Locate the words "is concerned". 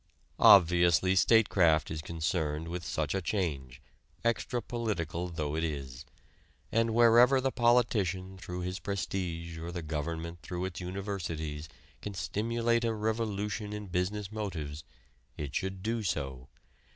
1.91-2.69